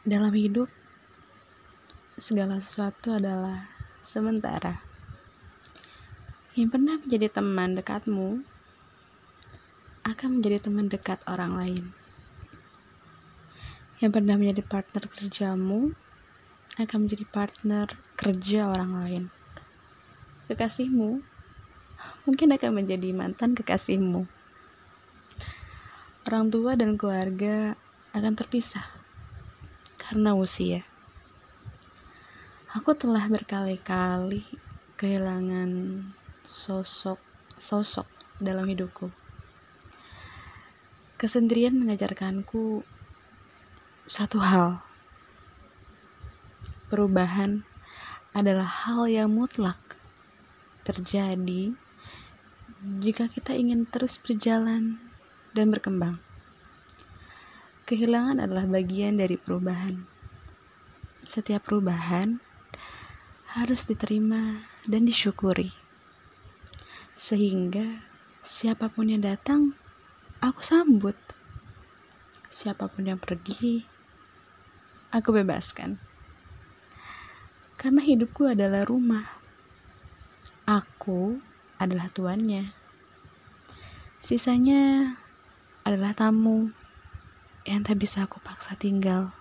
dalam 0.00 0.32
hidup 0.32 0.72
segala 2.16 2.56
sesuatu 2.56 3.20
adalah 3.20 3.68
sementara. 4.00 4.80
Yang 6.56 6.68
pernah 6.72 6.96
menjadi 6.96 7.28
teman 7.28 7.76
dekatmu 7.76 8.40
akan 10.08 10.28
menjadi 10.40 10.64
teman 10.64 10.88
dekat 10.88 11.20
orang 11.28 11.52
lain. 11.52 11.84
Yang 14.00 14.12
pernah 14.16 14.40
menjadi 14.40 14.64
partner 14.64 15.04
kerjamu 15.04 15.92
akan 16.80 16.98
menjadi 17.04 17.24
partner 17.28 17.86
kerja 18.16 18.72
orang 18.72 18.96
lain. 18.96 19.22
Kekasihmu 20.48 21.20
mungkin 22.24 22.48
akan 22.56 22.70
menjadi 22.72 23.12
mantan 23.12 23.52
kekasihmu. 23.52 24.24
Orang 26.24 26.48
tua 26.48 26.72
dan 26.72 26.96
keluarga 26.96 27.76
akan 28.16 28.32
terpisah 28.32 28.99
karena 30.10 30.34
usia. 30.34 30.82
Aku 32.74 32.98
telah 32.98 33.30
berkali-kali 33.30 34.42
kehilangan 34.98 35.70
sosok 36.42 37.22
sosok 37.54 38.10
dalam 38.42 38.66
hidupku. 38.66 39.14
Kesendirian 41.14 41.78
mengajarkanku 41.78 42.82
satu 44.02 44.42
hal. 44.42 44.82
Perubahan 46.90 47.62
adalah 48.34 48.66
hal 48.66 49.06
yang 49.06 49.30
mutlak 49.30 49.78
terjadi 50.82 51.70
jika 52.98 53.30
kita 53.30 53.54
ingin 53.54 53.86
terus 53.86 54.18
berjalan 54.18 54.98
dan 55.54 55.70
berkembang. 55.70 56.18
Kehilangan 57.90 58.38
adalah 58.38 58.70
bagian 58.70 59.18
dari 59.18 59.34
perubahan. 59.34 60.06
Setiap 61.26 61.66
perubahan 61.66 62.38
harus 63.58 63.82
diterima 63.82 64.62
dan 64.86 65.02
disyukuri. 65.02 65.74
Sehingga 67.18 68.06
siapa 68.46 68.86
pun 68.86 69.10
yang 69.10 69.26
datang, 69.26 69.74
aku 70.38 70.62
sambut. 70.62 71.18
Siapa 72.46 72.86
pun 72.86 73.10
yang 73.10 73.18
pergi, 73.18 73.82
aku 75.10 75.34
bebaskan. 75.34 75.98
Karena 77.74 78.06
hidupku 78.06 78.54
adalah 78.54 78.86
rumah. 78.86 79.42
Aku 80.62 81.42
adalah 81.74 82.06
tuannya. 82.06 82.70
Sisanya 84.22 85.18
adalah 85.82 86.14
tamu 86.14 86.70
yang 87.68 87.84
tak 87.84 88.00
bisa 88.00 88.24
aku 88.24 88.40
paksa 88.40 88.76
tinggal. 88.76 89.39